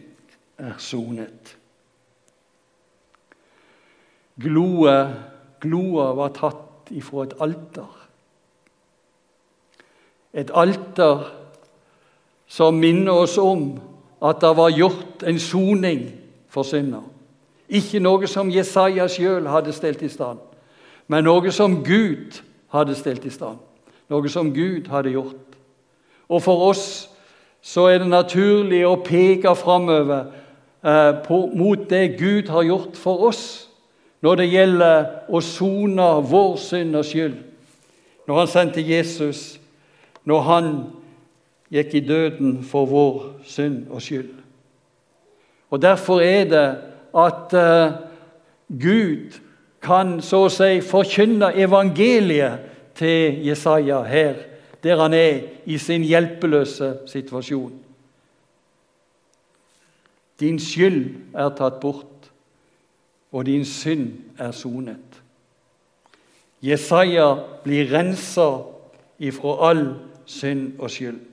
er 0.60 0.78
sonet. 0.78 1.56
Gloa, 4.40 4.98
gloa 5.62 6.12
var 6.20 6.36
tatt 6.38 6.92
ifra 6.96 7.26
et 7.26 7.36
alter. 7.42 7.96
Et 10.38 10.52
alter 10.54 11.26
som 12.50 12.80
minner 12.82 13.24
oss 13.24 13.38
om 13.38 13.78
at 14.26 14.42
det 14.42 14.52
var 14.58 14.74
gjort 14.74 15.24
en 15.28 15.40
soning 15.40 16.08
for 16.50 16.66
synder. 16.68 17.06
Ikke 17.70 18.02
noe 18.02 18.28
som 18.28 18.50
Jesaja 18.50 19.06
sjøl 19.08 19.48
hadde 19.48 19.74
stelt 19.74 20.02
i 20.02 20.10
stand, 20.10 20.42
men 21.08 21.24
noe 21.30 21.54
som 21.54 21.80
Gud 21.86 22.42
hadde 22.74 22.98
stelt 22.98 23.26
i 23.26 23.34
stand. 23.34 23.62
Noe 24.10 24.30
som 24.30 24.50
Gud 24.54 24.90
hadde 24.90 25.14
gjort. 25.14 25.58
Og 26.30 26.42
for 26.42 26.70
oss 26.72 27.10
så 27.62 27.86
er 27.92 28.02
det 28.02 28.10
naturlig 28.10 28.82
å 28.88 28.98
peke 29.06 29.54
framover 29.58 30.32
Eh, 30.86 31.32
mot 31.56 31.90
det 31.90 32.18
Gud 32.20 32.48
har 32.48 32.64
gjort 32.64 32.96
for 32.98 33.28
oss 33.28 33.68
når 34.24 34.36
det 34.36 34.46
gjelder 34.48 35.08
å 35.28 35.42
sone 35.44 36.08
vår 36.28 36.56
synd 36.60 36.96
og 36.96 37.04
skyld. 37.08 37.36
Når 38.28 38.40
han 38.40 38.48
sendte 38.48 38.84
Jesus, 38.84 39.60
når 40.24 40.42
han 40.48 40.70
gikk 41.72 41.96
i 41.96 42.00
døden 42.00 42.64
for 42.64 42.86
vår 42.86 43.26
synd 43.44 43.88
og 43.90 44.02
skyld. 44.02 44.34
Og 45.70 45.82
Derfor 45.82 46.20
er 46.20 46.44
det 46.44 46.78
at 47.16 47.54
uh, 47.54 47.94
Gud 48.82 49.40
kan 49.82 50.20
så 50.22 50.46
å 50.46 50.52
si 50.54 50.82
forkynne 50.86 51.54
evangeliet 51.56 52.66
til 52.98 53.40
Jesaja 53.48 54.02
her, 54.04 54.36
der 54.84 55.02
han 55.02 55.14
er 55.14 55.42
i 55.66 55.78
sin 55.78 56.04
hjelpeløse 56.04 56.98
situasjon. 57.08 57.74
Din 60.40 60.60
skyld 60.60 61.36
er 61.36 61.50
tatt 61.56 61.80
bort, 61.82 62.30
og 63.32 63.46
din 63.46 63.66
synd 63.66 64.14
er 64.40 64.52
sonet. 64.56 65.20
Jesaja 66.62 67.36
blir 67.64 67.92
rensa 67.92 68.50
ifra 69.20 69.56
all 69.70 69.84
synd 70.26 70.80
og 70.80 70.92
skyld. 70.92 71.29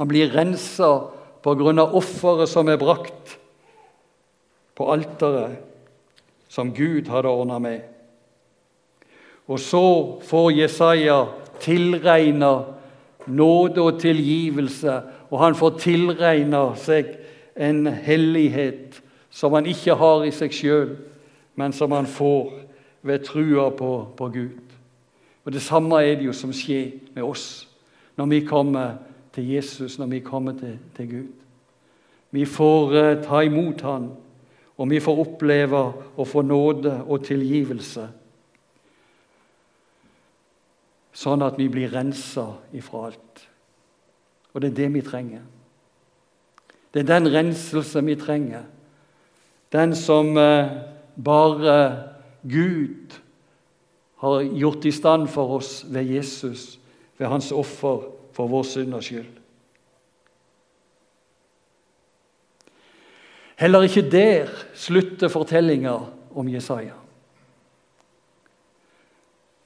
Han 0.00 0.08
blir 0.08 0.32
rensa 0.32 0.88
av 1.44 1.94
offeret 1.96 2.48
som 2.48 2.68
er 2.68 2.80
brakt 2.80 3.36
på 4.76 4.88
alteret, 4.92 5.60
som 6.48 6.72
Gud 6.72 7.08
hadde 7.12 7.28
ordna 7.28 7.60
med. 7.60 7.84
Og 9.46 9.60
så 9.60 9.84
får 10.24 10.50
Jesaja 10.56 11.22
tilregna 11.60 12.52
nåde 13.28 13.84
og 13.84 14.00
tilgivelse 14.00 14.98
og 15.30 15.38
han 15.38 15.54
får 15.54 15.76
tilregna 15.78 16.62
seg 16.78 17.14
en 17.54 17.86
hellighet 17.86 18.98
som 19.30 19.54
han 19.54 19.68
ikke 19.70 19.94
har 19.98 20.24
i 20.26 20.32
seg 20.34 20.54
sjøl, 20.54 20.96
men 21.54 21.74
som 21.74 21.94
han 21.94 22.08
får 22.10 22.50
ved 23.06 23.22
trua 23.28 23.68
på, 23.70 23.92
på, 24.16 24.28
Gud. 24.28 24.74
Og 25.46 25.52
Det 25.52 25.62
samme 25.62 26.02
er 26.02 26.18
det 26.18 26.26
jo 26.26 26.34
som 26.36 26.52
skjer 26.52 26.98
med 27.14 27.22
oss 27.24 27.66
når 28.18 28.26
vi 28.34 28.40
kommer 28.44 28.98
til 29.34 29.48
Jesus, 29.48 29.98
når 29.98 30.06
vi 30.06 30.20
kommer 30.20 30.52
til, 30.58 30.78
til 30.96 31.10
Gud. 31.10 31.28
Vi 32.30 32.44
får 32.44 32.86
uh, 32.86 33.22
ta 33.22 33.40
imot 33.40 33.80
Han, 33.80 34.10
og 34.76 34.90
vi 34.90 35.00
får 35.00 35.22
oppleve 35.24 35.80
å 36.16 36.24
få 36.24 36.42
nåde 36.46 37.02
og 37.04 37.24
tilgivelse. 37.26 38.06
Sånn 41.12 41.42
at 41.44 41.58
vi 41.58 41.68
blir 41.68 41.90
rensa 41.92 42.46
ifra 42.72 43.10
alt. 43.10 43.42
Og 44.54 44.62
det 44.62 44.70
er 44.70 44.78
det 44.78 44.92
vi 44.94 45.02
trenger. 45.04 45.42
Det 46.94 47.02
er 47.02 47.10
den 47.10 47.28
renselse 47.30 48.02
vi 48.06 48.16
trenger. 48.18 48.64
Den 49.70 49.92
som 49.94 50.32
eh, 50.38 50.70
bare 51.14 51.76
Gud 52.42 53.20
har 54.24 54.40
gjort 54.42 54.84
i 54.84 54.94
stand 54.94 55.28
for 55.28 55.58
oss 55.60 55.84
ved 55.88 56.08
Jesus, 56.08 56.80
ved 57.18 57.28
hans 57.30 57.52
offer 57.52 58.08
for 58.32 58.50
vår 58.50 58.62
synders 58.62 59.10
skyld. 59.10 59.36
Heller 63.60 63.84
ikke 63.84 64.06
der 64.10 64.48
slutter 64.74 65.28
fortellinga 65.28 65.98
om 66.34 66.48
Jesaja. 66.48 66.96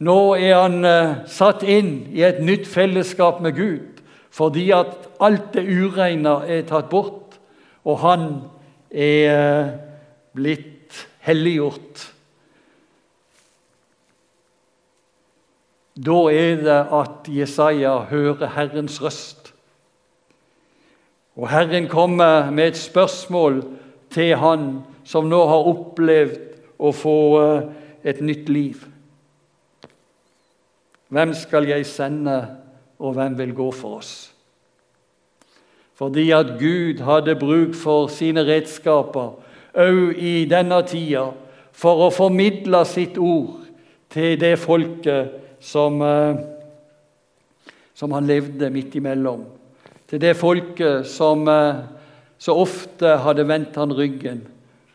Nå 0.02 0.34
er 0.34 0.56
han 0.58 0.80
eh, 0.84 1.20
satt 1.30 1.62
inn 1.62 2.08
i 2.10 2.24
et 2.26 2.40
nytt 2.42 2.66
fellesskap 2.66 3.40
med 3.44 3.54
Gud 3.56 4.02
fordi 4.34 4.72
at 4.74 5.06
alt 5.22 5.52
det 5.54 5.62
ureine 5.62 6.40
er 6.50 6.64
tatt 6.66 6.88
bort, 6.90 7.36
og 7.86 8.00
han 8.02 8.24
er 8.90 9.28
eh, 9.30 9.68
blitt 10.34 11.04
helliggjort. 11.22 12.02
Da 15.94 16.18
er 16.32 16.56
det 16.62 16.80
at 16.98 17.28
Jesaja 17.30 17.98
hører 18.10 18.50
Herrens 18.56 19.02
røst. 19.02 19.52
Og 21.36 21.48
Herren 21.50 21.88
kommer 21.88 22.50
med 22.50 22.68
et 22.68 22.78
spørsmål 22.78 23.62
til 24.10 24.36
han 24.38 24.82
som 25.04 25.30
nå 25.30 25.40
har 25.46 25.70
opplevd 25.70 26.36
å 26.78 26.90
få 26.94 27.16
eh, 27.42 27.64
et 28.10 28.20
nytt 28.22 28.48
liv. 28.48 28.84
Hvem 31.14 31.34
skal 31.38 31.68
jeg 31.68 31.86
sende 31.86 32.38
og 32.98 33.14
hvem 33.14 33.38
vil 33.38 33.54
gå 33.54 33.70
for 33.74 33.98
oss? 34.02 34.14
fordi 35.94 36.30
at 36.30 36.46
Gud 36.58 37.02
hadde 37.02 37.36
bruk 37.38 37.74
for 37.74 38.08
sine 38.10 38.42
redskaper 38.46 39.34
òg 39.78 40.18
i 40.18 40.34
denne 40.50 40.80
tida 40.86 41.28
for 41.74 42.06
å 42.06 42.12
formidle 42.14 42.82
sitt 42.86 43.18
ord 43.18 43.62
til 44.14 44.34
det 44.40 44.56
folket 44.62 45.43
som, 45.64 46.02
eh, 46.02 46.36
som 47.94 48.12
han 48.12 48.26
levde 48.26 48.70
midt 48.70 48.94
imellom. 48.94 49.44
Til 50.06 50.20
det 50.20 50.36
folket 50.36 51.06
som 51.08 51.48
eh, 51.48 51.84
så 52.38 52.56
ofte 52.60 53.16
hadde 53.24 53.46
vendt 53.48 53.76
han 53.80 53.94
ryggen, 53.96 54.42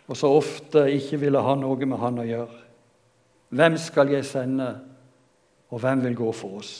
og 0.07 0.17
så 0.17 0.29
ofte 0.37 0.85
ikke 0.93 1.17
ville 1.23 1.41
ha 1.41 1.55
noe 1.57 1.85
med 1.89 1.97
han 2.01 2.21
å 2.21 2.27
gjøre. 2.27 2.59
Hvem 3.49 3.77
skal 3.81 4.13
jeg 4.13 4.27
sende, 4.29 4.69
og 5.73 5.81
hvem 5.81 6.03
vil 6.05 6.17
gå 6.17 6.31
for 6.37 6.61
oss? 6.61 6.73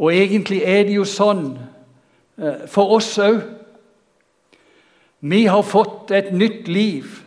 Og 0.00 0.14
egentlig 0.14 0.62
er 0.64 0.86
det 0.88 0.96
jo 0.96 1.04
sånn 1.06 1.44
eh, 2.40 2.64
for 2.72 2.96
oss 2.96 3.12
òg. 3.20 3.42
Vi 5.22 5.44
har 5.46 5.62
fått 5.62 6.10
et 6.10 6.32
nytt 6.34 6.66
liv 6.66 7.20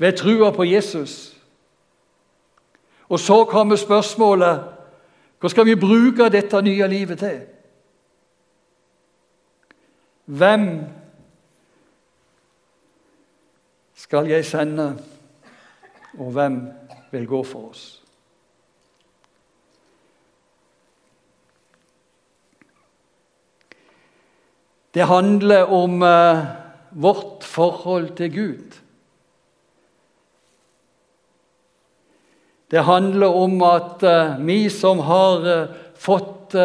ved 0.00 0.16
trua 0.16 0.54
på 0.54 0.64
Jesus. 0.64 1.31
Og 3.12 3.20
så 3.20 3.42
kommer 3.44 3.76
spørsmålet 3.76 4.68
hva 5.42 5.50
skal 5.50 5.66
vi 5.66 5.74
bruke 5.76 6.30
dette 6.32 6.60
nye 6.62 6.86
livet 6.88 7.18
til? 7.18 7.40
Hvem 10.24 10.68
skal 13.98 14.30
jeg 14.30 14.46
sende, 14.46 14.86
og 16.18 16.30
hvem 16.32 16.60
vil 17.10 17.26
gå 17.26 17.42
for 17.42 17.72
oss? 17.72 17.82
Det 24.94 25.08
handler 25.08 25.64
om 25.64 26.02
uh, 26.02 26.46
vårt 26.90 27.44
forhold 27.44 28.16
til 28.16 28.34
Gud. 28.34 28.81
Det 32.72 32.84
handler 32.88 33.36
om 33.36 33.58
at 33.68 34.04
uh, 34.06 34.38
vi 34.40 34.70
som 34.72 35.02
har 35.04 35.44
uh, 35.44 35.74
fått 35.94 36.56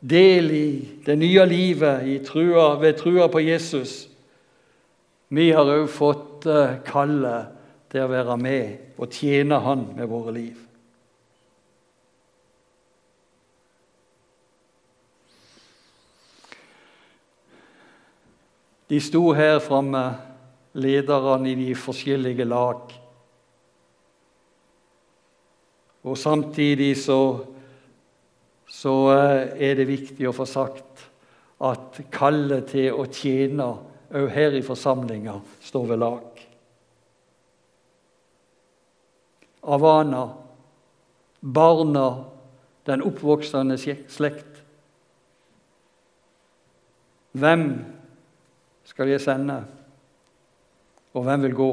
del 0.00 0.46
i 0.52 0.68
det 1.04 1.16
nye 1.20 1.44
livet 1.44 2.24
trua, 2.24 2.78
ved 2.80 2.96
trua 2.96 3.26
på 3.28 3.42
Jesus, 3.44 4.06
vi 5.28 5.50
har 5.52 5.68
òg 5.68 5.88
fått 5.92 6.46
kallet 6.86 7.50
til 7.92 8.06
å 8.06 8.12
være 8.12 8.36
med 8.40 8.96
og 8.96 9.12
tjene 9.12 9.58
Han 9.60 9.88
med 9.96 10.08
våre 10.08 10.32
liv. 10.32 10.64
De 18.88 19.00
sto 19.00 19.32
her 19.32 19.58
framme, 19.64 20.02
lederne 20.76 21.48
i 21.50 21.54
de 21.56 21.72
forskjellige 21.74 22.44
lag. 22.44 22.92
Og 26.04 26.18
samtidig 26.18 26.96
så, 27.00 27.20
så 28.68 28.94
eh, 29.14 29.68
er 29.68 29.78
det 29.78 29.88
viktig 29.88 30.28
å 30.28 30.34
få 30.36 30.46
sagt 30.48 31.06
at 31.64 32.00
kallet 32.12 32.68
til 32.74 32.92
å 32.92 33.06
tjene 33.08 33.70
òg 34.14 34.28
her 34.34 34.54
i 34.54 34.62
forsamlinga 34.64 35.38
står 35.64 35.86
ved 35.88 36.02
lag. 36.02 36.42
Avana, 39.64 40.26
barna, 41.40 42.06
den 42.84 43.02
oppvoksende 43.02 43.78
slekt. 43.80 44.60
Hvem 47.32 47.64
skal 48.84 49.08
jeg 49.08 49.24
sende, 49.24 49.62
og 51.16 51.24
hvem 51.24 51.48
vil 51.48 51.56
gå? 51.58 51.70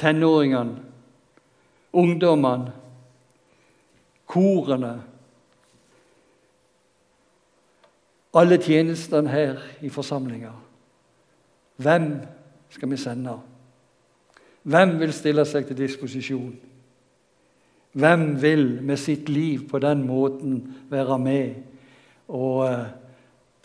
Tenåringene, 0.00 0.95
ungdommene, 1.92 2.72
korene 4.26 4.94
Alle 8.36 8.58
tjenestene 8.60 9.30
her 9.32 9.62
i 9.80 9.88
forsamlinga. 9.88 10.50
Hvem 11.80 12.10
skal 12.68 12.90
vi 12.90 12.96
sende? 13.00 13.38
Hvem 14.62 14.92
vil 15.00 15.12
stille 15.16 15.44
seg 15.48 15.64
til 15.64 15.78
disposisjon? 15.78 16.50
Hvem 17.96 18.26
vil 18.42 18.66
med 18.84 19.00
sitt 19.00 19.30
liv 19.32 19.64
på 19.70 19.80
den 19.80 20.04
måten 20.04 20.58
være 20.90 21.16
med 21.18 21.54
og 22.28 22.66
eh, 22.68 22.84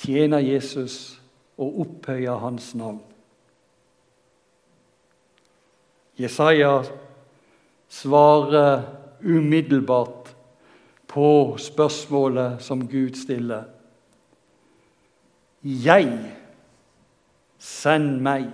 tjene 0.02 0.40
Jesus 0.42 1.22
og 1.58 1.80
opphøye 1.84 2.38
hans 2.42 2.72
navn. 2.76 3.02
Jesaja 6.20 6.82
svarer 7.92 8.86
umiddelbart 9.22 10.32
på 11.12 11.58
spørsmålet 11.60 12.62
som 12.64 12.86
Gud 12.88 13.18
stiller. 13.20 13.68
Jeg, 15.62 16.08
send 17.60 18.22
meg. 18.24 18.48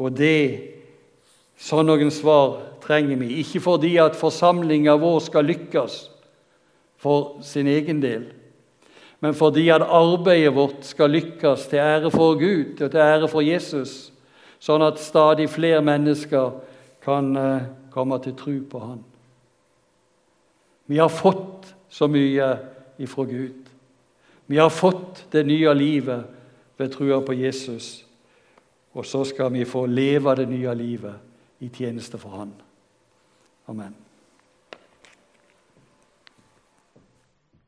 Og 0.00 0.16
det 0.16 0.72
Sånn 1.56 1.88
noen 1.88 2.10
svar 2.12 2.58
trenger 2.84 3.16
vi. 3.16 3.38
Ikke 3.40 3.62
fordi 3.64 3.94
at 4.00 4.16
forsamlinga 4.18 4.92
vår 5.00 5.22
skal 5.24 5.48
lykkes, 5.48 5.94
for 7.00 7.42
sin 7.44 7.68
egen 7.68 8.00
del, 8.00 8.26
men 9.20 9.34
fordi 9.36 9.66
at 9.72 9.84
arbeidet 9.84 10.52
vårt 10.56 10.84
skal 10.84 11.12
lykkes 11.12 11.66
til 11.70 11.80
ære 11.80 12.10
for 12.12 12.38
Gud 12.40 12.80
og 12.80 12.90
til 12.92 13.00
ære 13.00 13.28
for 13.28 13.44
Jesus, 13.44 14.10
sånn 14.62 14.84
at 14.86 15.00
stadig 15.02 15.48
flere 15.52 15.82
mennesker 15.84 16.56
kan 17.04 17.36
eh, 17.36 17.68
komme 17.92 18.18
til 18.22 18.36
tro 18.38 18.56
på 18.70 18.82
Han. 18.82 19.04
Vi 20.86 20.98
har 20.98 21.10
fått 21.10 21.74
så 21.88 22.08
mye 22.08 22.50
ifra 23.02 23.24
Gud. 23.24 23.62
Vi 24.46 24.58
har 24.58 24.70
fått 24.70 25.24
det 25.32 25.46
nye 25.46 25.74
livet 25.74 26.24
ved 26.78 26.92
trua 26.94 27.20
på 27.20 27.34
Jesus. 27.34 28.04
Og 28.94 29.06
så 29.06 29.24
skal 29.24 29.52
vi 29.52 29.66
få 29.68 29.86
leve 29.86 30.34
det 30.38 30.48
nye 30.48 30.74
livet 30.74 31.60
i 31.60 31.68
tjeneste 31.68 32.18
for 32.18 32.38
Han. 32.38 32.54
Amen. 33.66 34.05